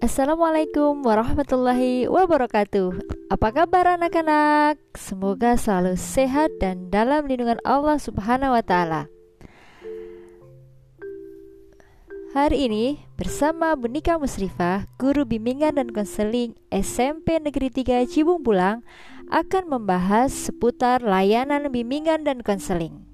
Assalamualaikum 0.00 1.04
warahmatullahi 1.04 2.08
wabarakatuh 2.08 3.04
Apa 3.28 3.52
kabar 3.52 4.00
anak-anak? 4.00 4.80
Semoga 4.96 5.60
selalu 5.60 6.00
sehat 6.00 6.56
dan 6.56 6.88
dalam 6.88 7.28
lindungan 7.28 7.60
Allah 7.68 8.00
subhanahu 8.00 8.56
wa 8.56 8.64
ta'ala 8.64 9.12
Hari 12.32 12.64
ini 12.64 13.04
bersama 13.20 13.76
Bunika 13.76 14.16
Musrifah, 14.16 14.88
guru 14.96 15.28
bimbingan 15.28 15.76
dan 15.76 15.92
konseling 15.92 16.56
SMP 16.72 17.36
Negeri 17.36 17.68
3 17.68 18.08
Cibung 18.08 18.40
Pulang 18.40 18.80
akan 19.28 19.68
membahas 19.68 20.32
seputar 20.32 21.04
layanan 21.04 21.68
bimbingan 21.68 22.24
dan 22.24 22.40
konseling. 22.40 23.04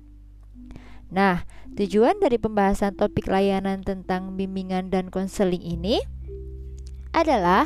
Nah, 1.11 1.43
tujuan 1.75 2.23
dari 2.23 2.39
pembahasan 2.39 2.95
topik 2.95 3.27
layanan 3.27 3.83
tentang 3.83 4.39
bimbingan 4.39 4.87
dan 4.95 5.11
konseling 5.11 5.67
ini 5.67 5.99
adalah 7.17 7.65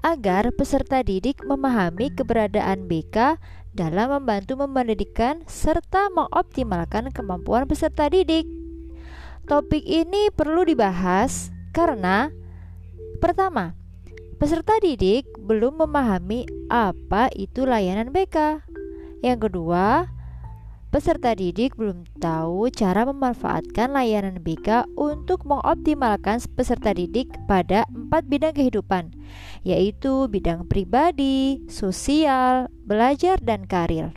agar 0.00 0.48
peserta 0.56 1.04
didik 1.04 1.44
memahami 1.44 2.08
keberadaan 2.16 2.88
BK 2.88 3.36
dalam 3.76 4.08
membantu 4.10 4.56
mempendidikan 4.56 5.44
serta 5.44 6.08
mengoptimalkan 6.10 7.12
kemampuan 7.12 7.68
peserta 7.68 8.08
didik. 8.08 8.48
Topik 9.44 9.84
ini 9.84 10.32
perlu 10.32 10.64
dibahas 10.64 11.52
karena 11.76 12.32
pertama, 13.20 13.76
peserta 14.40 14.80
didik 14.80 15.28
belum 15.36 15.84
memahami 15.84 16.48
apa 16.72 17.28
itu 17.36 17.68
layanan 17.68 18.08
BK. 18.08 18.64
Yang 19.20 19.52
kedua, 19.52 20.08
Peserta 20.90 21.38
didik 21.38 21.78
belum 21.78 22.02
tahu 22.18 22.66
cara 22.74 23.06
memanfaatkan 23.06 23.94
layanan 23.94 24.42
BK 24.42 24.90
untuk 24.98 25.46
mengoptimalkan 25.46 26.42
peserta 26.58 26.90
didik 26.90 27.30
pada 27.46 27.86
empat 27.94 28.26
bidang 28.26 28.50
kehidupan, 28.58 29.14
yaitu 29.62 30.26
bidang 30.26 30.66
pribadi, 30.66 31.62
sosial, 31.70 32.66
belajar, 32.90 33.38
dan 33.38 33.70
karir. 33.70 34.10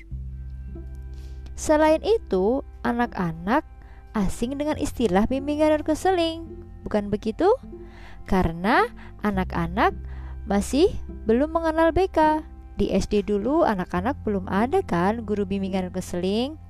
Selain 1.54 2.02
itu, 2.02 2.66
anak-anak 2.82 3.62
asing 4.18 4.58
dengan 4.58 4.82
istilah 4.82 5.30
bimbingan 5.30 5.78
dan 5.78 5.86
konseling, 5.86 6.58
bukan 6.82 7.14
begitu? 7.14 7.54
Karena 8.26 8.90
anak-anak 9.22 9.94
masih 10.50 10.90
belum 11.30 11.54
mengenal 11.54 11.94
BK. 11.94 12.42
Di 12.82 12.90
SD 12.90 13.30
dulu 13.30 13.62
anak-anak 13.62 14.26
belum 14.26 14.50
ada 14.50 14.82
kan 14.82 15.22
guru 15.22 15.46
bimbingan 15.46 15.86
dan 15.86 15.94
konseling. 15.94 16.63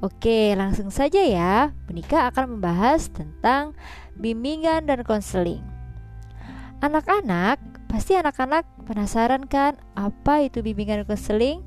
Oke, 0.00 0.56
langsung 0.56 0.88
saja 0.88 1.20
ya. 1.22 1.76
Menika 1.86 2.26
akan 2.32 2.58
membahas 2.58 3.12
tentang 3.12 3.76
bimbingan 4.16 4.88
dan 4.88 5.04
konseling. 5.04 5.62
Anak-anak, 6.82 7.62
pasti 7.86 8.18
anak-anak 8.18 8.66
penasaran 8.88 9.46
kan 9.46 9.78
apa 9.94 10.42
itu 10.42 10.64
bimbingan 10.64 11.04
dan 11.04 11.08
konseling? 11.14 11.58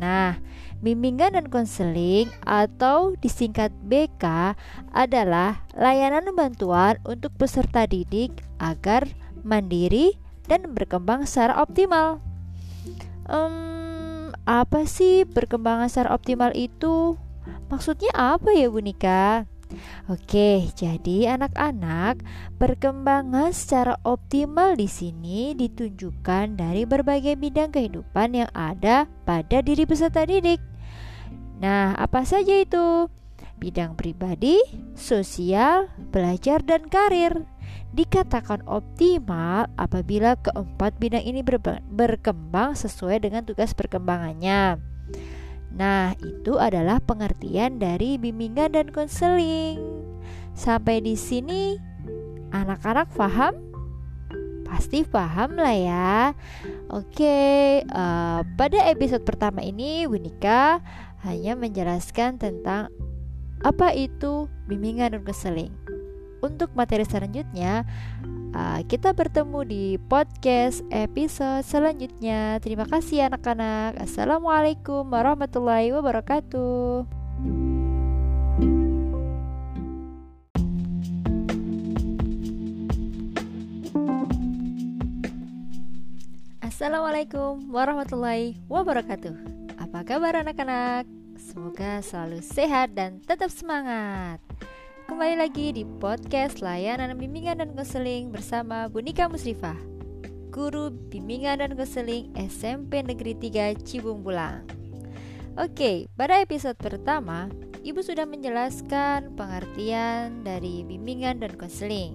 Nah, 0.00 0.40
bimbingan 0.80 1.36
dan 1.36 1.52
konseling 1.52 2.30
atau 2.46 3.12
disingkat 3.20 3.68
BK 3.84 4.56
adalah 4.96 5.66
layanan 5.76 6.32
bantuan 6.32 6.96
untuk 7.04 7.34
peserta 7.36 7.84
didik 7.84 8.32
agar 8.56 9.04
mandiri 9.44 10.16
dan 10.48 10.72
berkembang 10.72 11.28
secara 11.28 11.60
optimal. 11.60 12.22
Um, 13.28 14.32
apa 14.48 14.88
sih 14.88 15.28
perkembangan 15.28 15.92
secara 15.92 16.16
optimal 16.16 16.56
itu? 16.56 17.20
Maksudnya 17.70 18.10
apa 18.14 18.50
ya 18.52 18.66
Bu 18.68 18.82
Nika? 18.82 19.46
Oke, 20.10 20.66
jadi 20.74 21.38
anak-anak 21.38 22.26
perkembangan 22.58 23.54
secara 23.54 23.94
optimal 24.02 24.74
di 24.74 24.90
sini 24.90 25.54
ditunjukkan 25.54 26.58
dari 26.58 26.82
berbagai 26.82 27.38
bidang 27.38 27.70
kehidupan 27.70 28.34
yang 28.34 28.50
ada 28.50 29.06
pada 29.22 29.62
diri 29.62 29.86
peserta 29.86 30.26
didik. 30.26 30.58
Nah, 31.62 31.94
apa 31.94 32.26
saja 32.26 32.58
itu? 32.58 33.06
Bidang 33.62 33.94
pribadi, 33.94 34.58
sosial, 34.98 35.92
belajar, 36.10 36.64
dan 36.66 36.88
karir. 36.90 37.46
Dikatakan 37.94 38.66
optimal 38.66 39.70
apabila 39.78 40.34
keempat 40.40 40.98
bidang 40.98 41.22
ini 41.22 41.44
berkembang 41.86 42.74
sesuai 42.74 43.22
dengan 43.22 43.46
tugas 43.46 43.76
perkembangannya. 43.76 44.80
Nah, 45.70 46.18
itu 46.18 46.58
adalah 46.58 46.98
pengertian 46.98 47.78
dari 47.78 48.18
bimbingan 48.18 48.74
dan 48.74 48.90
konseling. 48.90 49.78
Sampai 50.52 51.00
di 51.00 51.14
sini 51.14 51.78
anak-anak 52.50 53.10
paham? 53.14 53.54
Pasti 54.66 55.02
paham 55.06 55.58
lah 55.58 55.74
ya. 55.74 56.14
Oke, 56.90 57.80
uh, 57.86 58.42
pada 58.58 58.78
episode 58.90 59.22
pertama 59.22 59.62
ini 59.62 60.06
Winika 60.06 60.82
hanya 61.22 61.54
menjelaskan 61.54 62.38
tentang 62.38 62.90
apa 63.62 63.92
itu 63.94 64.50
bimbingan 64.66 65.14
dan 65.14 65.22
konseling. 65.22 65.74
Untuk 66.40 66.72
materi 66.72 67.04
selanjutnya, 67.04 67.84
uh, 68.54 68.80
kita 68.86 69.14
bertemu 69.14 69.60
di 69.66 69.84
podcast 70.10 70.82
episode 70.90 71.62
selanjutnya. 71.66 72.58
Terima 72.58 72.86
kasih 72.86 73.30
anak-anak. 73.30 74.00
Assalamualaikum 74.02 75.06
warahmatullahi 75.06 75.94
wabarakatuh. 75.94 77.06
Assalamualaikum 86.64 87.68
warahmatullahi 87.68 88.56
wabarakatuh. 88.64 89.36
Apa 89.76 90.00
kabar 90.00 90.40
anak-anak? 90.40 91.04
Semoga 91.36 92.00
selalu 92.00 92.40
sehat 92.40 92.96
dan 92.96 93.20
tetap 93.20 93.52
semangat. 93.52 94.49
Kembali 95.10 95.42
lagi 95.42 95.74
di 95.74 95.82
podcast 95.82 96.62
layanan 96.62 97.18
bimbingan 97.18 97.58
dan 97.58 97.74
konseling 97.74 98.30
bersama 98.30 98.86
Bunika 98.86 99.26
Musrifah 99.26 99.74
Guru 100.54 100.94
bimbingan 101.10 101.66
dan 101.66 101.74
konseling 101.74 102.30
SMP 102.38 103.02
Negeri 103.02 103.34
3 103.34 103.74
Cibung 103.82 104.22
Bulang 104.22 104.62
Oke, 105.58 106.06
pada 106.14 106.38
episode 106.38 106.78
pertama 106.78 107.50
Ibu 107.82 108.06
sudah 108.06 108.22
menjelaskan 108.22 109.34
pengertian 109.34 110.46
dari 110.46 110.86
bimbingan 110.86 111.42
dan 111.42 111.58
konseling. 111.58 112.14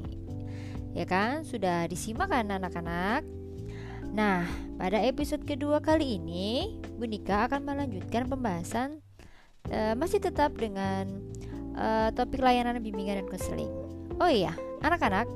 Ya 0.96 1.04
kan, 1.04 1.44
sudah 1.44 1.92
disimak 1.92 2.32
kan 2.32 2.48
anak-anak? 2.48 3.28
Nah, 4.16 4.48
pada 4.80 5.04
episode 5.04 5.44
kedua 5.44 5.84
kali 5.84 6.16
ini 6.16 6.80
Bunika 6.96 7.44
akan 7.52 7.60
melanjutkan 7.60 8.32
pembahasan 8.32 9.04
uh, 9.68 10.00
Masih 10.00 10.24
tetap 10.24 10.56
dengan 10.56 11.12
uh, 11.76 12.10
topik 12.16 12.42
layanan 12.42 12.82
bimbingan 12.82 13.24
dan 13.24 13.28
konseling. 13.28 13.72
Oh 14.20 14.32
iya, 14.32 14.56
anak-anak, 14.82 15.28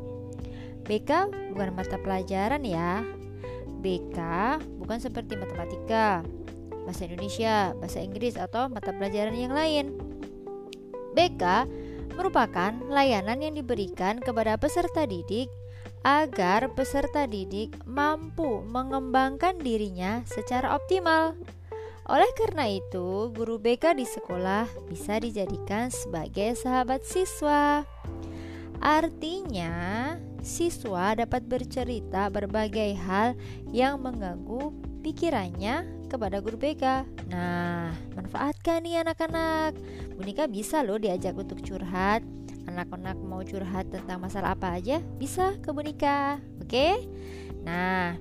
BK 0.88 1.30
bukan 1.54 1.76
mata 1.76 2.00
pelajaran 2.00 2.64
ya. 2.66 3.04
BK 3.80 4.18
bukan 4.80 5.00
seperti 5.00 5.40
matematika, 5.40 6.26
bahasa 6.84 7.06
Indonesia, 7.08 7.72
bahasa 7.78 8.00
Inggris 8.02 8.36
atau 8.36 8.68
mata 8.68 8.92
pelajaran 8.92 9.36
yang 9.36 9.54
lain. 9.54 9.96
BK 11.14 11.44
merupakan 12.18 12.76
layanan 12.92 13.40
yang 13.40 13.56
diberikan 13.56 14.20
kepada 14.20 14.60
peserta 14.60 15.08
didik 15.08 15.48
agar 16.04 16.72
peserta 16.76 17.28
didik 17.28 17.76
mampu 17.84 18.64
mengembangkan 18.68 19.60
dirinya 19.60 20.24
secara 20.28 20.76
optimal. 20.76 21.36
Oleh 22.10 22.34
karena 22.34 22.66
itu, 22.66 23.30
guru 23.38 23.62
BK 23.62 23.94
di 23.94 24.02
sekolah 24.02 24.66
bisa 24.90 25.22
dijadikan 25.22 25.94
sebagai 25.94 26.58
sahabat 26.58 27.06
siswa. 27.06 27.86
Artinya, 28.82 30.18
siswa 30.42 31.14
dapat 31.14 31.46
bercerita 31.46 32.34
berbagai 32.34 32.98
hal 32.98 33.38
yang 33.70 34.02
mengganggu 34.02 34.74
pikirannya 35.06 35.86
kepada 36.10 36.42
guru 36.42 36.58
BK. 36.58 37.06
Nah, 37.30 37.94
manfaatkan 38.18 38.82
nih 38.82 39.06
anak-anak. 39.06 39.78
Bunika 40.18 40.50
bisa 40.50 40.82
loh 40.82 40.98
diajak 40.98 41.38
untuk 41.38 41.62
curhat. 41.62 42.26
Anak-anak 42.66 43.22
mau 43.22 43.46
curhat 43.46 43.94
tentang 43.94 44.18
masalah 44.18 44.58
apa 44.58 44.82
aja, 44.82 44.98
bisa 45.22 45.62
ke 45.62 45.70
Bunika. 45.70 46.42
Oke? 46.58 47.06
Nah, 47.62 48.18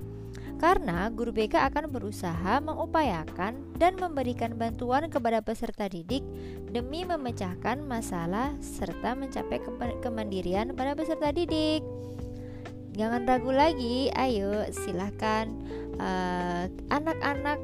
karena 0.59 1.07
guru 1.07 1.31
BK 1.31 1.55
akan 1.71 1.87
berusaha 1.87 2.59
mengupayakan 2.59 3.63
dan 3.79 3.95
memberikan 3.95 4.59
bantuan 4.59 5.07
kepada 5.07 5.39
peserta 5.39 5.87
didik 5.87 6.21
demi 6.67 7.07
memecahkan 7.07 7.79
masalah 7.87 8.51
serta 8.59 9.15
mencapai 9.15 9.63
kemandirian 10.03 10.75
pada 10.75 10.93
peserta 10.99 11.31
didik. 11.31 11.79
Jangan 12.99 13.23
ragu 13.23 13.55
lagi, 13.55 14.11
ayo 14.11 14.67
silahkan 14.75 15.47
uh, 16.03 16.67
anak-anak 16.91 17.57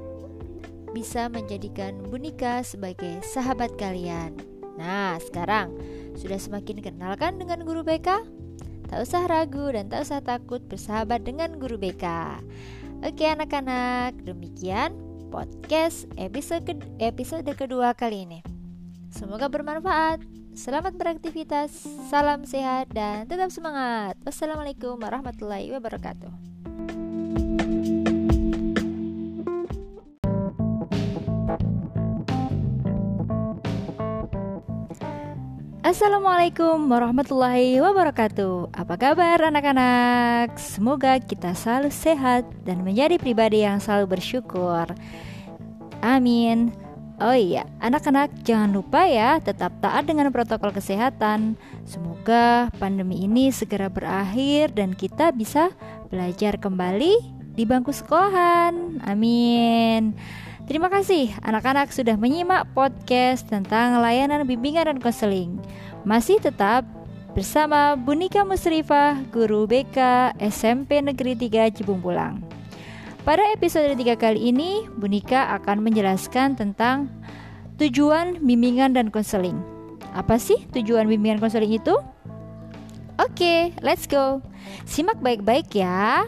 bisa 0.95 1.27
menjadikan 1.27 2.00
Bunika 2.07 2.63
sebagai 2.63 3.19
sahabat 3.27 3.75
kalian. 3.75 4.31
Nah, 4.80 5.19
sekarang 5.19 5.75
sudah 6.15 6.39
semakin 6.39 6.80
kenal 6.80 7.19
kan 7.19 7.36
dengan 7.36 7.68
guru 7.68 7.83
BK? 7.83 8.24
Tak 8.88 9.00
usah 9.03 9.27
ragu 9.27 9.75
dan 9.75 9.92
tak 9.92 10.07
usah 10.07 10.24
takut 10.24 10.63
bersahabat 10.63 11.27
dengan 11.27 11.59
guru 11.59 11.75
BK. 11.75 12.06
Oke 13.01 13.25
anak-anak, 13.27 14.21
demikian 14.24 14.95
podcast 15.33 16.07
episode 16.15 16.80
episode 17.01 17.50
kedua 17.57 17.92
kali 17.97 18.24
ini. 18.24 18.39
Semoga 19.12 19.51
bermanfaat. 19.51 20.24
Selamat 20.56 20.95
beraktivitas, 20.95 21.83
salam 22.07 22.47
sehat 22.47 22.88
dan 22.95 23.27
tetap 23.27 23.51
semangat. 23.51 24.15
Wassalamualaikum 24.24 24.95
warahmatullahi 24.95 25.68
wabarakatuh. 25.75 26.44
Assalamualaikum 35.85 36.89
warahmatullahi 36.89 37.77
wabarakatuh. 37.77 38.73
Apa 38.73 38.97
kabar 38.97 39.37
anak-anak? 39.37 40.57
Semoga 40.57 41.21
kita 41.21 41.53
selalu 41.53 41.93
sehat 41.93 42.41
dan 42.65 42.81
menjadi 42.81 43.21
pribadi 43.21 43.61
yang 43.61 43.77
selalu 43.77 44.17
bersyukur. 44.17 44.89
Amin. 46.01 46.73
Oh 47.21 47.37
iya, 47.37 47.69
anak-anak 47.85 48.33
jangan 48.41 48.73
lupa 48.73 49.05
ya 49.05 49.37
tetap 49.37 49.77
taat 49.77 50.09
dengan 50.09 50.33
protokol 50.33 50.73
kesehatan. 50.73 51.53
Semoga 51.85 52.73
pandemi 52.81 53.21
ini 53.21 53.53
segera 53.53 53.85
berakhir 53.85 54.73
dan 54.73 54.97
kita 54.97 55.37
bisa 55.37 55.69
belajar 56.09 56.57
kembali 56.57 57.13
di 57.53 57.61
bangku 57.61 57.93
sekolahan. 57.93 59.05
Amin 59.05 60.17
Terima 60.65 60.89
kasih 60.89 61.29
anak-anak 61.45 61.94
sudah 61.94 62.17
menyimak 62.17 62.65
podcast 62.73 63.45
tentang 63.45 64.01
layanan 64.01 64.50
bimbingan 64.50 64.89
dan 64.89 64.97
konseling. 64.97 65.62
Masih 66.01 66.41
tetap 66.41 66.81
bersama 67.38 67.94
Bunika 67.94 68.41
Musrifah, 68.41 69.21
guru 69.29 69.69
BK 69.69 70.33
SMP 70.41 71.06
Negeri 71.06 71.38
3 71.38 71.69
Cibung 71.69 72.01
Pulang. 72.01 72.41
Pada 73.21 73.45
episode 73.53 73.94
3 73.94 74.17
kali 74.17 74.50
ini, 74.50 74.89
Bunika 74.97 75.53
akan 75.53 75.85
menjelaskan 75.85 76.57
tentang 76.57 77.13
tujuan 77.77 78.41
bimbingan 78.41 78.97
dan 78.97 79.13
konseling. 79.13 79.61
Apa 80.18 80.41
sih 80.41 80.65
tujuan 80.73 81.06
bimbingan 81.06 81.38
konseling 81.38 81.77
itu? 81.77 81.94
Oke, 83.21 83.69
let's 83.85 84.09
go. 84.09 84.41
Simak 84.89 85.21
baik-baik 85.21 85.69
ya. 85.77 86.25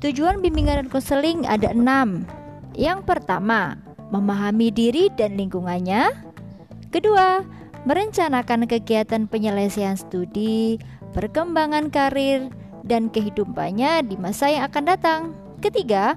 Tujuan 0.00 0.40
bimbingan 0.40 0.80
dan 0.80 0.88
konseling 0.88 1.44
ada 1.44 1.76
enam 1.76 2.24
yang 2.76 3.02
pertama, 3.02 3.80
memahami 4.12 4.68
diri 4.70 5.08
dan 5.16 5.34
lingkungannya. 5.34 6.12
Kedua, 6.92 7.42
merencanakan 7.88 8.68
kegiatan 8.68 9.26
penyelesaian 9.26 9.96
studi, 9.98 10.76
perkembangan 11.16 11.88
karir, 11.88 12.52
dan 12.86 13.10
kehidupannya 13.10 14.06
di 14.06 14.14
masa 14.20 14.52
yang 14.52 14.68
akan 14.70 14.84
datang. 14.86 15.20
Ketiga, 15.58 16.14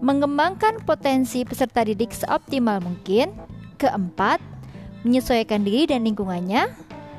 mengembangkan 0.00 0.80
potensi 0.86 1.44
peserta 1.44 1.84
didik 1.84 2.14
seoptimal 2.14 2.80
mungkin. 2.80 3.34
Keempat, 3.76 4.40
menyesuaikan 5.04 5.62
diri 5.62 5.86
dan 5.90 6.06
lingkungannya. 6.06 6.70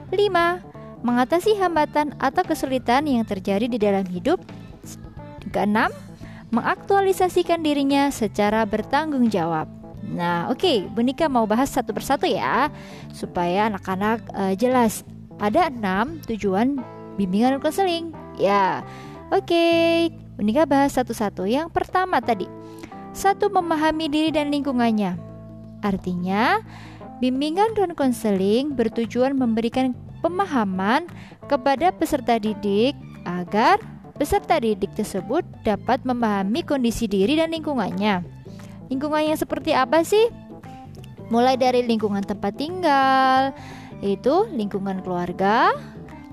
Lima, 0.09 0.59
mengatasi 1.05 1.55
hambatan 1.61 2.17
atau 2.19 2.43
kesulitan 2.43 3.05
yang 3.05 3.23
terjadi 3.23 3.69
di 3.69 3.77
dalam 3.77 4.03
hidup. 4.09 4.41
Keenam, 5.53 5.93
mengaktualisasikan 6.49 7.61
dirinya 7.61 8.09
secara 8.09 8.65
bertanggung 8.65 9.29
jawab. 9.29 9.69
Nah, 10.09 10.49
oke, 10.49 10.57
okay, 10.57 10.77
Bunika 10.89 11.29
mau 11.29 11.45
bahas 11.45 11.69
satu 11.69 11.93
persatu 11.93 12.25
ya, 12.25 12.73
supaya 13.13 13.69
anak-anak 13.69 14.25
uh, 14.33 14.53
jelas. 14.57 15.05
Ada 15.37 15.69
enam 15.71 16.19
tujuan 16.25 16.81
bimbingan 17.15 17.57
dan 17.57 17.61
konseling. 17.61 18.05
Ya, 18.39 18.81
oke, 19.29 19.45
okay, 19.45 20.09
Bunika 20.39 20.65
bahas 20.65 20.97
satu-satu. 20.97 21.45
Yang 21.45 21.69
pertama 21.69 22.17
tadi, 22.23 22.49
satu 23.13 23.51
memahami 23.53 24.09
diri 24.09 24.29
dan 24.33 24.49
lingkungannya. 24.49 25.19
Artinya, 25.85 26.63
bimbingan 27.21 27.77
dan 27.77 27.93
konseling 27.93 28.73
bertujuan 28.73 29.37
memberikan 29.37 29.93
pemahaman 30.25 31.07
kepada 31.47 31.91
peserta 31.93 32.39
didik 32.39 32.95
agar 33.27 33.79
Peserta 34.19 34.59
didik 34.59 34.91
tersebut 34.99 35.47
dapat 35.63 36.03
memahami 36.03 36.59
kondisi 36.67 37.07
diri 37.07 37.39
dan 37.39 37.55
lingkungannya. 37.55 38.19
Lingkungan 38.91 39.31
yang 39.31 39.39
seperti 39.39 39.71
apa 39.71 40.03
sih? 40.03 40.27
Mulai 41.31 41.55
dari 41.55 41.87
lingkungan 41.87 42.27
tempat 42.27 42.59
tinggal, 42.59 43.55
yaitu 44.03 44.43
lingkungan 44.51 44.99
keluarga, 45.07 45.71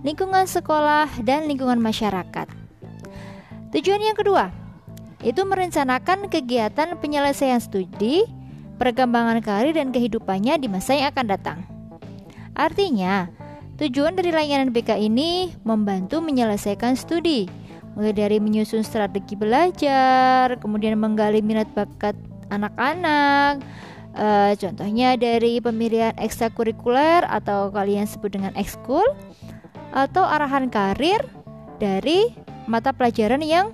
lingkungan 0.02 0.50
sekolah, 0.50 1.06
dan 1.22 1.46
lingkungan 1.46 1.78
masyarakat. 1.78 2.50
Tujuan 3.70 4.02
yang 4.02 4.18
kedua, 4.18 4.50
itu 5.22 5.46
merencanakan 5.46 6.26
kegiatan 6.26 6.98
penyelesaian 6.98 7.62
studi, 7.62 8.26
perkembangan 8.82 9.38
karir 9.46 9.78
dan 9.78 9.94
kehidupannya 9.94 10.58
di 10.58 10.66
masa 10.66 10.98
yang 10.98 11.14
akan 11.14 11.26
datang. 11.30 11.58
Artinya, 12.58 13.30
tujuan 13.78 14.18
dari 14.18 14.34
layanan 14.34 14.74
BK 14.74 14.98
ini 15.06 15.54
membantu 15.62 16.18
menyelesaikan 16.18 16.98
studi, 16.98 17.65
mulai 17.96 18.12
dari 18.12 18.36
menyusun 18.36 18.84
strategi 18.84 19.34
belajar, 19.34 20.60
kemudian 20.60 21.00
menggali 21.00 21.40
minat 21.40 21.66
bakat 21.72 22.12
anak-anak. 22.52 23.64
Uh, 24.16 24.56
contohnya 24.56 25.16
dari 25.16 25.60
pemilihan 25.60 26.16
ekstrakurikuler 26.16 27.24
atau 27.28 27.68
kalian 27.68 28.08
sebut 28.08 28.32
dengan 28.32 28.52
ekskul 28.56 29.04
atau 29.92 30.24
arahan 30.24 30.72
karir 30.72 31.20
dari 31.76 32.32
mata 32.64 32.92
pelajaran 32.92 33.40
yang 33.44 33.72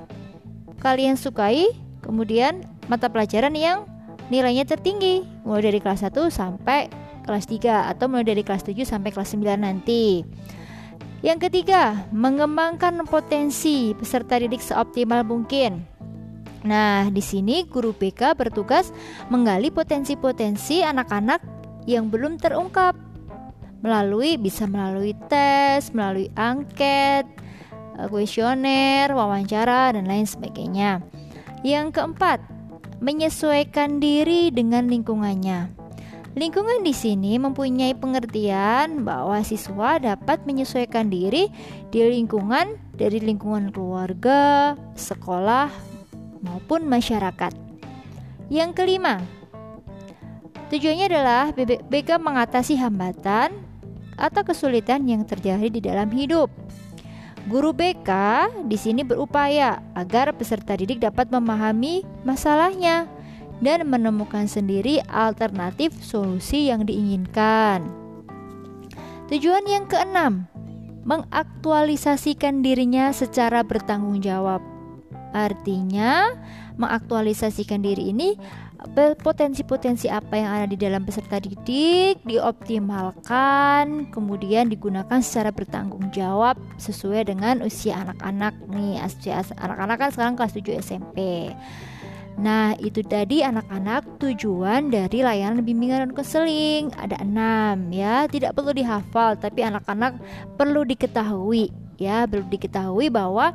kalian 0.82 1.14
sukai, 1.14 1.70
kemudian 2.02 2.66
mata 2.90 3.06
pelajaran 3.06 3.54
yang 3.54 3.86
nilainya 4.30 4.66
tertinggi 4.66 5.22
mulai 5.46 5.70
dari 5.70 5.78
kelas 5.78 6.02
1 6.06 6.30
sampai 6.30 6.90
kelas 7.22 7.46
3 7.46 7.94
atau 7.94 8.10
mulai 8.10 8.26
dari 8.26 8.42
kelas 8.42 8.66
7 8.66 8.82
sampai 8.82 9.14
kelas 9.14 9.34
9 9.34 9.62
nanti. 9.62 10.26
Yang 11.22 11.48
ketiga, 11.48 12.10
mengembangkan 12.10 13.06
potensi 13.06 13.94
peserta 13.94 14.42
didik 14.42 14.58
seoptimal 14.58 15.22
mungkin. 15.22 15.86
Nah, 16.66 17.06
di 17.10 17.22
sini 17.22 17.62
guru 17.66 17.94
BK 17.94 18.34
bertugas 18.34 18.90
menggali 19.30 19.70
potensi-potensi 19.70 20.82
anak-anak 20.82 21.42
yang 21.86 22.10
belum 22.10 22.42
terungkap 22.42 22.98
melalui 23.82 24.38
bisa 24.38 24.66
melalui 24.66 25.14
tes, 25.26 25.90
melalui 25.94 26.30
angket, 26.38 27.26
eh, 27.98 28.06
kuesioner, 28.10 29.10
wawancara 29.10 29.94
dan 29.94 30.06
lain 30.06 30.26
sebagainya. 30.26 31.02
Yang 31.66 31.98
keempat, 31.98 32.42
menyesuaikan 33.02 33.98
diri 33.98 34.54
dengan 34.54 34.86
lingkungannya. 34.86 35.81
Lingkungan 36.32 36.80
di 36.80 36.96
sini 36.96 37.36
mempunyai 37.36 37.92
pengertian 37.92 39.04
bahwa 39.04 39.44
siswa 39.44 40.00
dapat 40.00 40.40
menyesuaikan 40.48 41.12
diri 41.12 41.52
di 41.92 42.00
lingkungan 42.08 42.80
dari 42.96 43.20
lingkungan 43.20 43.68
keluarga, 43.68 44.72
sekolah, 44.96 45.68
maupun 46.40 46.88
masyarakat. 46.88 47.52
Yang 48.48 48.70
kelima, 48.72 49.20
tujuannya 50.72 51.06
adalah 51.12 51.52
BK 51.92 52.16
mengatasi 52.16 52.80
hambatan 52.80 53.52
atau 54.16 54.40
kesulitan 54.40 55.04
yang 55.04 55.28
terjadi 55.28 55.68
di 55.68 55.84
dalam 55.84 56.08
hidup. 56.08 56.48
Guru 57.44 57.76
BK 57.76 58.08
di 58.72 58.80
sini 58.80 59.04
berupaya 59.04 59.84
agar 59.92 60.32
peserta 60.32 60.80
didik 60.80 61.04
dapat 61.04 61.28
memahami 61.28 62.08
masalahnya 62.24 63.04
dan 63.62 63.86
menemukan 63.86 64.50
sendiri 64.50 64.98
alternatif 65.06 65.94
solusi 66.02 66.68
yang 66.68 66.82
diinginkan. 66.82 67.86
Tujuan 69.30 69.64
yang 69.64 69.86
keenam, 69.88 70.50
mengaktualisasikan 71.06 72.60
dirinya 72.60 73.14
secara 73.14 73.64
bertanggung 73.64 74.20
jawab. 74.20 74.60
Artinya, 75.32 76.36
mengaktualisasikan 76.76 77.80
diri 77.80 78.12
ini 78.12 78.36
potensi-potensi 79.22 80.10
apa 80.10 80.34
yang 80.36 80.50
ada 80.52 80.66
di 80.66 80.74
dalam 80.74 81.06
peserta 81.06 81.38
didik 81.38 82.18
dioptimalkan, 82.26 84.10
kemudian 84.10 84.68
digunakan 84.68 85.22
secara 85.22 85.54
bertanggung 85.54 86.10
jawab 86.10 86.58
sesuai 86.76 87.30
dengan 87.30 87.62
usia 87.62 87.96
anak-anak 88.02 88.52
nih. 88.68 89.00
Anak-anak 89.56 89.96
kan 89.96 90.10
sekarang 90.10 90.34
kelas 90.34 90.52
7 90.58 90.82
SMP. 90.82 91.48
Nah, 92.40 92.72
itu 92.80 93.04
tadi 93.04 93.44
anak-anak 93.44 94.16
tujuan 94.16 94.88
dari 94.88 95.20
layanan 95.20 95.60
bimbingan 95.60 96.08
dan 96.08 96.12
konseling. 96.16 96.88
Ada 96.96 97.20
enam 97.20 97.92
ya, 97.92 98.24
tidak 98.28 98.56
perlu 98.56 98.72
dihafal, 98.72 99.36
tapi 99.36 99.60
anak-anak 99.60 100.16
perlu 100.56 100.86
diketahui 100.88 101.68
ya, 102.00 102.24
perlu 102.24 102.48
diketahui 102.48 103.12
bahwa 103.12 103.52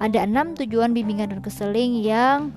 ada 0.00 0.24
enam 0.24 0.56
tujuan 0.56 0.96
bimbingan 0.96 1.36
dan 1.36 1.40
konseling 1.44 2.00
yang 2.00 2.56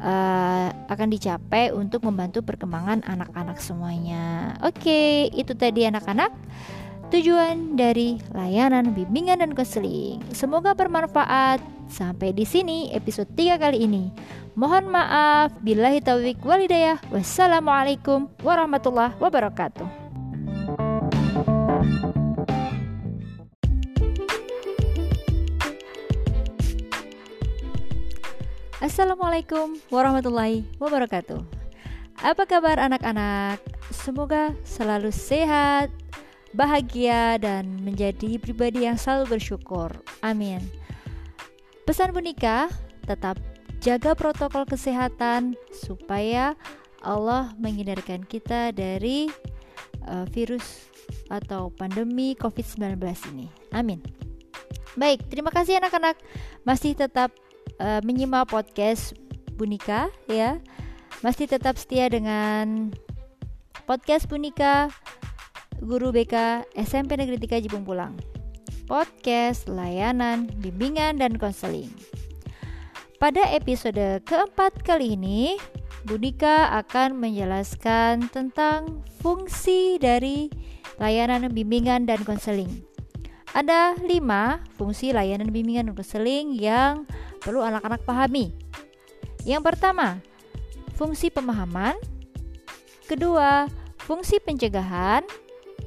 uh, 0.00 0.68
akan 0.92 1.08
dicapai 1.08 1.72
untuk 1.72 2.04
membantu 2.04 2.44
perkembangan 2.44 3.00
anak-anak 3.08 3.56
semuanya. 3.58 4.56
Oke, 4.62 5.32
itu 5.32 5.56
tadi 5.56 5.88
anak-anak. 5.88 6.32
Tujuan 7.14 7.78
dari 7.78 8.18
layanan 8.34 8.90
bimbingan 8.90 9.38
dan 9.38 9.54
konseling. 9.54 10.18
Semoga 10.34 10.74
bermanfaat. 10.74 11.62
Sampai 11.86 12.34
di 12.34 12.42
sini 12.42 12.90
episode 12.90 13.30
3 13.38 13.62
kali 13.62 13.86
ini. 13.86 14.10
Mohon 14.58 14.90
maaf 14.90 15.54
bila 15.62 15.94
hitawik 15.94 16.42
walidayah. 16.42 16.98
Wassalamualaikum 17.14 18.26
warahmatullahi 18.42 19.14
wabarakatuh. 19.22 19.86
Assalamualaikum 28.82 29.78
warahmatullahi 29.94 30.66
wabarakatuh. 30.82 31.38
Apa 32.18 32.48
kabar 32.50 32.82
anak-anak? 32.82 33.62
Semoga 33.94 34.56
selalu 34.66 35.14
sehat, 35.14 35.92
bahagia, 36.56 37.36
dan 37.36 37.84
menjadi 37.84 38.40
pribadi 38.40 38.88
yang 38.88 38.96
selalu 38.96 39.36
bersyukur. 39.36 39.92
Amin. 40.24 40.64
Pesan 41.84 42.10
Bunika, 42.16 42.72
tetap 43.04 43.38
jaga 43.84 44.16
protokol 44.16 44.66
kesehatan 44.66 45.54
supaya 45.70 46.56
Allah 47.04 47.54
menghindarkan 47.60 48.26
kita 48.26 48.74
dari 48.74 49.30
uh, 50.10 50.26
virus 50.32 50.90
atau 51.30 51.70
pandemi 51.70 52.34
COVID-19 52.34 52.98
ini. 53.36 53.46
Amin. 53.70 54.02
Baik, 54.96 55.28
terima 55.30 55.52
kasih 55.52 55.78
anak-anak 55.78 56.18
masih 56.64 56.96
tetap 56.96 57.30
uh, 57.78 58.00
menyimak 58.02 58.48
podcast 58.48 59.14
Bunika 59.54 60.10
ya. 60.26 60.58
Masih 61.20 61.46
tetap 61.46 61.78
setia 61.78 62.10
dengan 62.10 62.90
podcast 63.86 64.26
Bunika 64.26 64.90
Guru 65.84 66.08
BK 66.08 66.64
SMP 66.72 67.20
Negeri 67.20 67.36
3 67.36 67.60
Jipung 67.68 67.84
Pulang. 67.84 68.16
Podcast, 68.88 69.68
layanan, 69.68 70.48
bimbingan, 70.56 71.20
dan 71.20 71.36
konseling. 71.36 71.92
Pada 73.20 73.44
episode 73.52 74.24
keempat 74.24 74.80
kali 74.80 75.20
ini, 75.20 75.60
Bunika 76.08 76.72
akan 76.80 77.20
menjelaskan 77.20 78.32
tentang 78.32 79.04
fungsi 79.20 80.00
dari 80.00 80.48
layanan 80.96 81.52
bimbingan 81.52 82.08
dan 82.08 82.24
konseling. 82.24 82.70
Ada 83.52 84.00
lima 84.00 84.64
fungsi 84.80 85.12
layanan 85.12 85.52
bimbingan 85.52 85.92
dan 85.92 85.96
konseling 85.98 86.56
yang 86.56 87.04
perlu 87.44 87.60
anak-anak 87.60 88.00
pahami. 88.08 88.56
Yang 89.44 89.74
pertama, 89.74 90.24
fungsi 90.96 91.28
pemahaman. 91.28 92.00
Kedua, 93.04 93.68
fungsi 94.00 94.40
pencegahan. 94.40 95.26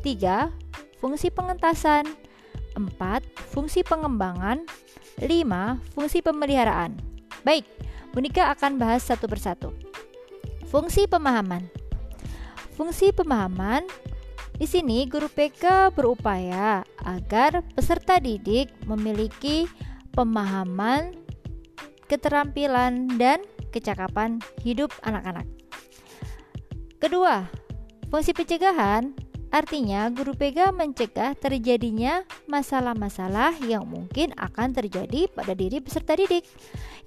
3. 0.01 0.99
Fungsi 0.99 1.31
pengentasan 1.31 2.07
4. 2.75 2.85
Fungsi 3.51 3.83
pengembangan 3.83 4.63
5. 5.19 5.27
Fungsi 5.95 6.19
pemeliharaan 6.23 6.95
Baik, 7.43 7.67
Bunika 8.11 8.51
akan 8.51 8.79
bahas 8.79 9.03
satu 9.03 9.27
persatu 9.27 9.71
Fungsi 10.67 11.07
pemahaman 11.07 11.67
Fungsi 12.75 13.11
pemahaman 13.11 13.83
di 14.59 14.67
sini 14.67 15.07
guru 15.07 15.31
PK 15.31 15.95
berupaya 15.95 16.83
agar 17.07 17.63
peserta 17.79 18.19
didik 18.19 18.67
memiliki 18.83 19.71
pemahaman, 20.11 21.15
keterampilan, 22.11 23.07
dan 23.15 23.39
kecakapan 23.71 24.43
hidup 24.59 24.91
anak-anak. 25.07 25.47
Kedua, 26.99 27.47
fungsi 28.11 28.35
pencegahan 28.35 29.15
Artinya, 29.49 30.13
guru 30.13 30.37
PK 30.37 30.69
mencegah 30.69 31.33
terjadinya 31.33 32.21
masalah-masalah 32.45 33.57
yang 33.65 33.81
mungkin 33.89 34.29
akan 34.37 34.77
terjadi 34.77 35.25
pada 35.33 35.57
diri 35.57 35.81
peserta 35.81 36.13
didik. 36.13 36.45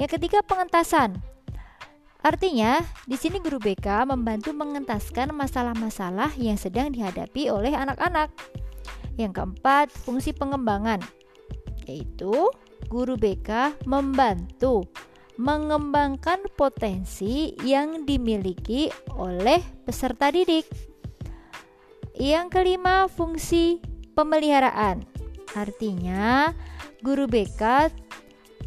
Yang 0.02 0.18
ketiga, 0.18 0.42
pengentasan. 0.42 1.22
Artinya, 2.22 2.82
di 3.06 3.18
sini 3.18 3.42
guru 3.42 3.58
BK 3.58 4.06
membantu 4.06 4.54
mengentaskan 4.54 5.34
masalah-masalah 5.34 6.34
yang 6.38 6.54
sedang 6.54 6.94
dihadapi 6.94 7.50
oleh 7.50 7.74
anak-anak. 7.74 8.30
Yang 9.18 9.42
keempat, 9.42 9.90
fungsi 9.90 10.30
pengembangan, 10.34 11.02
yaitu 11.86 12.50
guru 12.86 13.18
BK 13.18 13.74
membantu 13.86 14.86
mengembangkan 15.38 16.46
potensi 16.54 17.54
yang 17.66 18.06
dimiliki 18.06 18.86
oleh 19.14 19.58
peserta 19.82 20.30
didik. 20.30 20.91
Yang 22.22 22.54
kelima, 22.54 23.10
fungsi 23.10 23.82
pemeliharaan. 24.14 25.02
Artinya, 25.58 26.54
guru 27.02 27.26
BK 27.26 27.90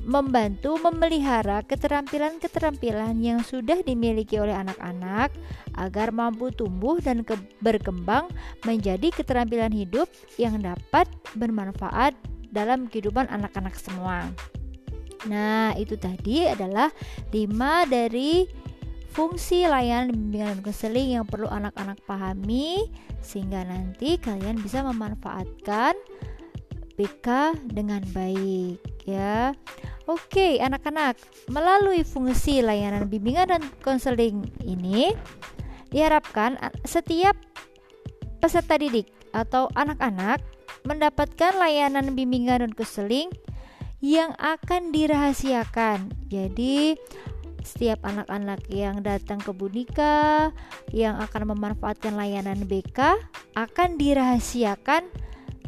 membantu 0.03 0.75
memelihara 0.83 1.63
keterampilan-keterampilan 1.63 3.15
yang 3.23 3.39
sudah 3.47 3.79
dimiliki 3.79 4.35
oleh 4.43 4.51
anak-anak 4.51 5.31
agar 5.79 6.11
mampu 6.11 6.51
tumbuh 6.51 6.99
dan 6.99 7.23
berkembang 7.63 8.27
menjadi 8.67 9.07
keterampilan 9.15 9.71
hidup 9.71 10.11
yang 10.35 10.59
dapat 10.59 11.07
bermanfaat 11.39 12.11
dalam 12.51 12.91
kehidupan 12.91 13.31
anak-anak 13.31 13.79
semua. 13.79 14.35
Nah, 15.31 15.71
itu 15.79 15.95
tadi 15.95 16.43
adalah 16.43 16.91
lima 17.31 17.87
dari 17.87 18.64
fungsi 19.15 19.63
layanan 19.63 20.11
bimbingan 20.11 20.59
dan 20.59 20.61
konseling 20.61 21.15
yang 21.15 21.23
perlu 21.23 21.47
anak-anak 21.47 21.95
pahami 22.03 22.91
sehingga 23.23 23.63
nanti 23.63 24.19
kalian 24.19 24.59
bisa 24.59 24.83
memanfaatkan 24.83 25.95
BK 26.99 27.55
dengan 27.71 28.03
baik 28.11 28.83
ya. 29.07 29.55
Oke, 30.05 30.61
anak-anak, 30.61 31.17
melalui 31.49 32.05
fungsi 32.05 32.61
layanan 32.61 33.09
bimbingan 33.09 33.57
dan 33.57 33.63
konseling 33.81 34.45
ini 34.61 35.15
diharapkan 35.89 36.59
setiap 36.85 37.33
peserta 38.37 38.77
didik 38.77 39.09
atau 39.33 39.71
anak-anak 39.73 40.43
mendapatkan 40.85 41.57
layanan 41.57 42.13
bimbingan 42.13 42.67
dan 42.67 42.71
konseling 42.75 43.33
yang 43.97 44.37
akan 44.37 44.93
dirahasiakan. 44.93 46.13
Jadi, 46.29 46.93
setiap 47.65 48.05
anak-anak 48.05 48.61
yang 48.69 49.01
datang 49.01 49.41
ke 49.41 49.49
Bunika 49.49 50.53
yang 50.93 51.17
akan 51.17 51.57
memanfaatkan 51.57 52.13
layanan 52.13 52.69
BK 52.69 53.17
akan 53.57 53.97
dirahasiakan 53.97 55.09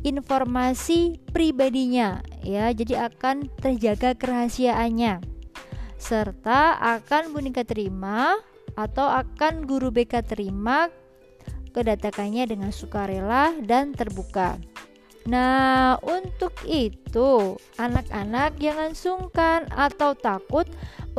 informasi 0.06 1.18
pribadinya 1.34 2.22
ya 2.46 2.70
jadi 2.70 3.10
akan 3.10 3.50
terjaga 3.58 4.14
kerahasiaannya 4.14 5.20
serta 5.98 6.78
akan 6.78 7.34
Bunika 7.34 7.66
terima 7.66 8.38
atau 8.78 9.10
akan 9.10 9.66
guru 9.66 9.90
BK 9.90 10.22
terima 10.22 10.94
kedatangannya 11.74 12.46
dengan 12.50 12.72
sukarela 12.74 13.54
dan 13.66 13.94
terbuka. 13.94 14.58
Nah, 15.28 16.00
untuk 16.08 16.56
itu, 16.64 17.60
anak-anak 17.76 18.56
jangan 18.64 18.96
sungkan 18.96 19.68
atau 19.76 20.16
takut 20.16 20.64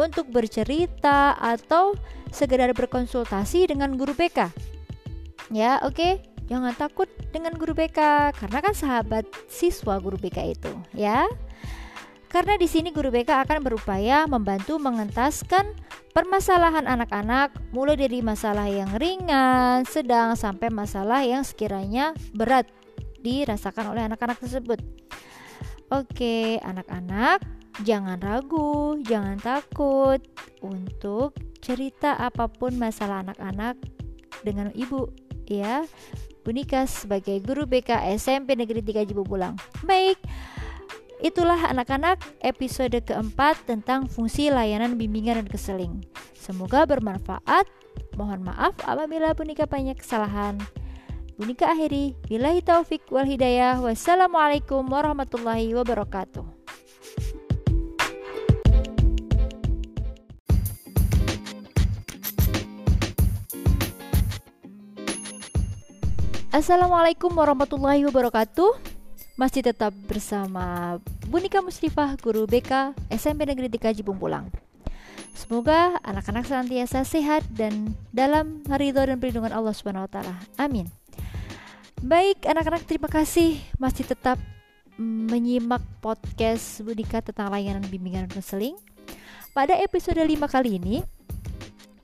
untuk 0.00 0.32
bercerita 0.32 1.36
atau 1.36 1.92
sekedar 2.32 2.72
berkonsultasi 2.72 3.68
dengan 3.68 4.00
guru 4.00 4.16
BK. 4.16 4.48
Ya, 5.52 5.76
oke. 5.84 5.92
Okay? 5.92 6.12
Jangan 6.48 6.72
takut 6.80 7.12
dengan 7.28 7.52
guru 7.60 7.76
BK 7.76 8.32
karena 8.32 8.58
kan 8.64 8.72
sahabat 8.72 9.28
siswa 9.52 10.00
guru 10.00 10.16
BK 10.16 10.56
itu, 10.56 10.72
ya. 10.96 11.28
Karena 12.32 12.56
di 12.56 12.64
sini 12.64 12.88
guru 12.88 13.12
BK 13.12 13.44
akan 13.44 13.60
berupaya 13.60 14.24
membantu 14.24 14.80
mengentaskan 14.80 15.76
permasalahan 16.16 16.88
anak-anak 16.88 17.52
mulai 17.72 18.00
dari 18.00 18.24
masalah 18.24 18.64
yang 18.64 18.88
ringan, 18.96 19.84
sedang 19.84 20.32
sampai 20.40 20.72
masalah 20.72 21.20
yang 21.20 21.44
sekiranya 21.44 22.16
berat 22.32 22.64
dirasakan 23.28 23.92
oleh 23.92 24.08
anak-anak 24.08 24.40
tersebut. 24.40 24.80
Oke, 25.92 26.60
anak-anak, 26.64 27.44
jangan 27.84 28.20
ragu, 28.20 29.00
jangan 29.04 29.36
takut 29.40 30.20
untuk 30.64 31.36
cerita 31.60 32.16
apa 32.16 32.48
pun 32.48 32.76
masalah 32.76 33.24
anak-anak 33.24 33.76
dengan 34.44 34.72
ibu 34.72 35.12
ya. 35.48 35.84
Bunika 36.44 36.88
sebagai 36.88 37.36
guru 37.44 37.68
BK 37.68 38.16
SMP 38.16 38.56
Negeri 38.56 38.80
3 38.80 39.12
Pulang. 39.12 39.52
Baik, 39.84 40.16
itulah 41.20 41.60
anak-anak 41.68 42.24
episode 42.40 42.96
keempat 43.04 43.68
tentang 43.68 44.08
fungsi 44.08 44.48
layanan 44.48 44.96
bimbingan 44.96 45.44
dan 45.44 45.48
keseling. 45.48 46.00
Semoga 46.32 46.88
bermanfaat. 46.88 47.68
Mohon 48.16 48.48
maaf 48.48 48.72
apabila 48.88 49.36
Bunika 49.36 49.68
banyak 49.68 50.00
kesalahan. 50.00 50.56
Bunika 51.38 51.70
akhiri. 51.70 52.18
Bilahi 52.26 52.66
taufik 52.66 53.06
wal 53.14 53.22
hidayah. 53.22 53.78
Wassalamualaikum 53.78 54.82
warahmatullahi 54.82 55.70
wabarakatuh. 55.70 56.42
Assalamualaikum 66.50 67.30
warahmatullahi 67.30 68.02
wabarakatuh. 68.10 68.74
Masih 69.38 69.62
tetap 69.62 69.94
bersama 70.10 70.98
Bunika 71.30 71.62
Musrifah, 71.62 72.18
guru 72.18 72.50
BK 72.50 72.98
SMP 73.14 73.46
Negeri 73.46 73.70
3 73.70 73.94
Jibung 73.94 74.18
Pulang. 74.18 74.50
Semoga 75.38 76.02
anak-anak 76.02 76.50
senantiasa 76.50 77.06
sehat 77.06 77.46
dan 77.54 77.94
dalam 78.10 78.66
ridho 78.66 79.06
dan 79.06 79.22
perlindungan 79.22 79.54
Allah 79.54 79.70
Subhanahu 79.70 80.10
wa 80.10 80.10
taala. 80.10 80.34
Amin. 80.58 80.97
Baik, 81.98 82.46
anak-anak 82.46 82.86
terima 82.86 83.10
kasih 83.10 83.58
masih 83.74 84.06
tetap 84.06 84.38
menyimak 85.02 85.82
podcast 85.98 86.78
Bunika 86.86 87.18
tentang 87.18 87.50
layanan 87.50 87.82
bimbingan 87.90 88.30
konseling. 88.30 88.78
Pada 89.50 89.74
episode 89.74 90.22
5 90.22 90.30
kali 90.46 90.78
ini, 90.78 91.02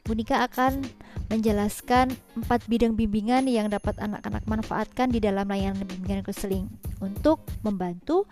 Bunika 0.02 0.42
akan 0.50 0.82
menjelaskan 1.30 2.10
empat 2.34 2.66
bidang 2.66 2.98
bimbingan 2.98 3.46
yang 3.46 3.70
dapat 3.70 3.94
anak-anak 4.02 4.42
manfaatkan 4.50 5.14
di 5.14 5.22
dalam 5.22 5.46
layanan 5.46 5.86
bimbingan 5.86 6.26
konseling 6.26 6.66
untuk 6.98 7.46
membantu 7.62 8.26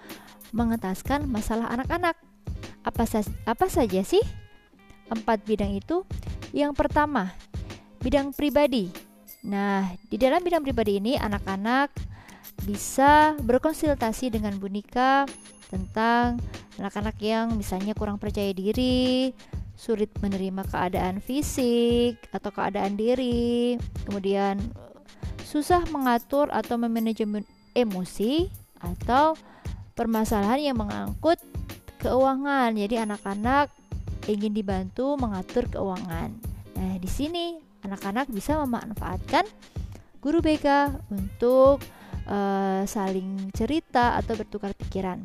mengentaskan 0.50 1.31
masalah 1.31 1.71
anak-anak. 1.71 2.19
Apa, 2.83 3.07
sa 3.07 3.23
apa 3.47 3.71
saja 3.71 4.02
sih 4.02 4.23
empat 5.14 5.47
bidang 5.47 5.78
itu? 5.78 6.02
Yang 6.50 6.75
pertama, 6.75 7.31
bidang 8.02 8.35
pribadi. 8.35 9.12
Nah, 9.43 9.91
di 10.07 10.17
dalam 10.19 10.39
bidang 10.43 10.63
pribadi 10.63 11.03
ini 11.03 11.19
anak-anak 11.19 11.91
bisa 12.63 13.35
berkonsultasi 13.43 14.31
dengan 14.31 14.55
Bunika 14.63 15.27
tentang 15.67 16.39
anak-anak 16.79 17.19
yang 17.19 17.59
misalnya 17.59 17.91
kurang 17.99 18.23
percaya 18.23 18.55
diri, 18.55 19.35
sulit 19.75 20.15
menerima 20.23 20.63
keadaan 20.63 21.19
fisik 21.19 22.23
atau 22.31 22.55
keadaan 22.55 22.95
diri, 22.95 23.75
kemudian 24.07 24.63
susah 25.43 25.83
mengatur 25.91 26.47
atau 26.55 26.79
memanajemen 26.79 27.43
emosi 27.75 28.47
atau 28.79 29.35
permasalahan 29.99 30.71
yang 30.71 30.79
mengangkut 30.79 31.43
keuangan. 31.99 32.79
Jadi 32.79 32.95
anak-anak 33.03 33.75
ingin 34.31 34.55
dibantu 34.55 35.19
mengatur 35.19 35.67
keuangan. 35.67 36.31
Nah, 36.79 36.95
di 37.03 37.11
sini 37.11 37.72
anak-anak 37.83 38.31
bisa 38.31 38.59
memanfaatkan 38.62 39.47
guru 40.23 40.39
BK 40.39 40.97
untuk 41.11 41.83
uh, 42.31 42.83
saling 42.87 43.51
cerita 43.55 44.19
atau 44.19 44.39
bertukar 44.39 44.73
pikiran. 44.75 45.23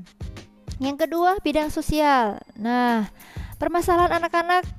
Yang 0.78 1.10
kedua, 1.10 1.42
bidang 1.42 1.74
sosial. 1.74 2.38
Nah, 2.58 3.10
Permasalahan 3.58 4.22
anak-anak 4.22 4.70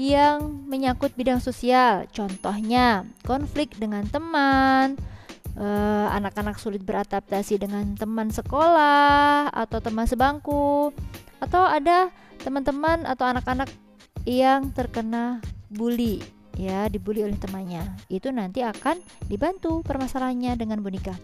yang 0.00 0.64
menyangkut 0.64 1.12
bidang 1.12 1.44
sosial, 1.44 2.08
contohnya 2.08 3.04
konflik 3.20 3.76
dengan 3.76 4.08
teman, 4.08 4.96
eh, 5.52 6.06
anak-anak 6.16 6.56
sulit 6.56 6.80
beradaptasi 6.80 7.60
dengan 7.60 7.92
teman 8.00 8.32
sekolah 8.32 9.52
atau 9.52 9.78
teman 9.84 10.08
sebangku, 10.08 10.96
atau 11.36 11.62
ada 11.68 12.08
teman-teman 12.40 13.04
atau 13.04 13.28
anak-anak 13.28 13.68
yang 14.24 14.72
terkena 14.72 15.44
bully 15.68 16.24
ya 16.56 16.88
dibully 16.88 17.24
oleh 17.24 17.38
temannya. 17.38 17.84
Itu 18.08 18.30
nanti 18.32 18.64
akan 18.64 19.00
dibantu 19.26 19.80
permasalahannya 19.86 20.56
dengan 20.56 20.80
boneka 20.80 21.14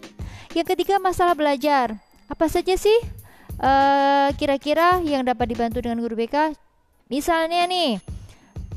yang 0.57 0.65
ketiga 0.65 0.97
masalah 0.99 1.37
belajar. 1.37 2.01
Apa 2.29 2.45
saja 2.49 2.77
sih 2.77 2.97
Eh, 3.59 4.29
kira-kira 4.39 5.03
uh, 5.03 5.03
yang 5.03 5.27
dapat 5.27 5.51
dibantu 5.51 5.83
dengan 5.83 5.99
guru 5.99 6.15
BK 6.15 6.55
misalnya 7.11 7.67
nih 7.67 7.99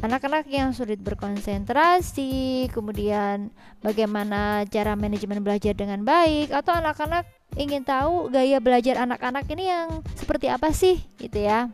anak-anak 0.02 0.50
yang 0.50 0.74
sulit 0.74 0.98
berkonsentrasi 1.06 2.66
kemudian 2.74 3.54
bagaimana 3.86 4.66
cara 4.66 4.98
manajemen 4.98 5.46
belajar 5.46 5.78
dengan 5.78 6.02
baik 6.02 6.50
atau 6.50 6.74
anak-anak 6.74 7.30
ingin 7.62 7.86
tahu 7.86 8.34
gaya 8.34 8.58
belajar 8.58 9.06
anak-anak 9.06 9.46
ini 9.54 9.70
yang 9.70 10.02
seperti 10.18 10.50
apa 10.50 10.74
sih 10.74 10.98
gitu 11.22 11.38
ya. 11.38 11.70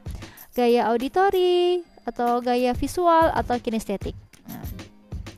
Gaya 0.52 0.92
auditori 0.92 1.80
atau 2.04 2.44
gaya 2.44 2.76
visual 2.76 3.32
atau 3.32 3.56
kinestetik 3.56 4.27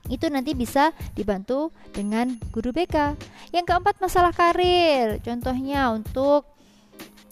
itu 0.09 0.25
nanti 0.27 0.57
bisa 0.57 0.91
dibantu 1.13 1.69
dengan 1.93 2.33
guru 2.49 2.73
BK 2.73 3.13
yang 3.53 3.63
keempat 3.63 4.01
masalah 4.01 4.33
karir. 4.33 5.21
Contohnya 5.21 5.93
untuk 5.93 6.49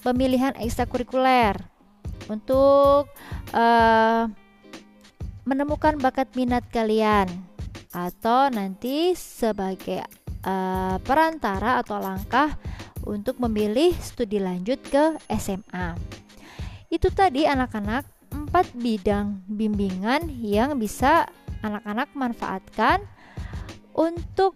pemilihan 0.05 0.53
ekstrakurikuler. 0.61 1.57
Untuk 2.29 3.09
uh, 3.51 4.23
menemukan 5.43 5.97
bakat 5.97 6.29
minat 6.37 6.63
kalian. 6.69 7.27
Atau 7.91 8.53
nanti 8.53 9.17
sebagai 9.17 10.05
uh, 10.45 11.01
perantara 11.01 11.81
atau 11.81 11.97
langkah 11.97 12.53
untuk 13.07 13.39
memilih 13.41 13.95
studi 13.97 14.37
lanjut 14.37 14.77
ke 14.85 15.17
SMA. 15.33 15.95
Itu 16.91 17.09
tadi 17.09 17.47
anak-anak 17.47 18.16
empat 18.47 18.71
bidang 18.79 19.43
bimbingan 19.51 20.31
yang 20.39 20.79
bisa 20.79 21.27
anak-anak 21.59 22.07
manfaatkan 22.15 23.03
untuk 23.91 24.55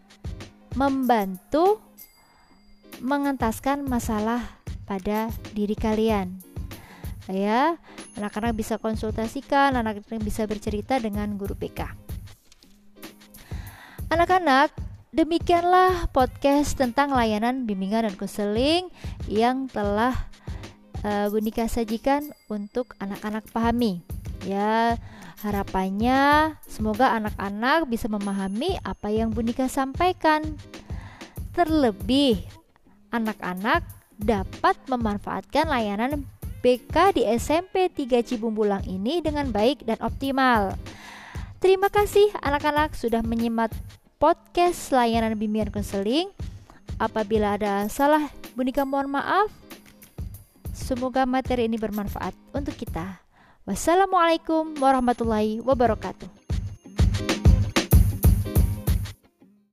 membantu 0.80 1.84
mengentaskan 3.04 3.84
masalah 3.84 4.48
pada 4.88 5.28
diri 5.52 5.76
kalian. 5.76 6.40
Ya, 7.28 7.76
anak-anak 8.16 8.56
bisa 8.56 8.80
konsultasikan, 8.80 9.76
anak-anak 9.76 10.24
bisa 10.24 10.48
bercerita 10.48 10.96
dengan 10.96 11.36
guru 11.36 11.52
PK. 11.52 11.92
Anak-anak, 14.08 14.72
demikianlah 15.12 16.08
podcast 16.16 16.80
tentang 16.80 17.12
layanan 17.12 17.68
bimbingan 17.68 18.08
dan 18.08 18.16
konseling 18.16 18.88
yang 19.28 19.68
telah 19.68 20.31
uh, 21.06 21.28
Bunika 21.30 21.66
sajikan 21.66 22.30
untuk 22.50 22.98
anak-anak 23.02 23.46
pahami. 23.54 24.02
Ya, 24.42 24.98
harapannya 25.46 26.54
semoga 26.66 27.14
anak-anak 27.14 27.86
bisa 27.90 28.10
memahami 28.10 28.78
apa 28.82 29.14
yang 29.14 29.30
Bunika 29.30 29.70
sampaikan. 29.70 30.58
Terlebih 31.54 32.42
anak-anak 33.12 33.84
dapat 34.18 34.78
memanfaatkan 34.88 35.68
layanan 35.68 36.24
BK 36.62 37.18
di 37.18 37.24
SMP 37.38 37.90
3 37.90 38.22
Cibumbulang 38.22 38.86
ini 38.86 39.20
dengan 39.20 39.50
baik 39.50 39.84
dan 39.84 39.98
optimal. 40.00 40.78
Terima 41.62 41.90
kasih 41.94 42.30
anak-anak 42.42 42.98
sudah 42.98 43.22
menyimak 43.22 43.70
podcast 44.18 44.94
layanan 44.94 45.38
bimbingan 45.38 45.74
konseling. 45.74 46.30
Apabila 47.02 47.58
ada 47.58 47.90
salah, 47.90 48.30
Bunika 48.54 48.86
mohon 48.86 49.10
maaf. 49.10 49.61
Semoga 50.82 51.30
materi 51.30 51.70
ini 51.70 51.78
bermanfaat 51.78 52.34
untuk 52.58 52.74
kita. 52.74 53.22
Wassalamualaikum 53.70 54.82
warahmatullahi 54.82 55.62
wabarakatuh. 55.62 56.61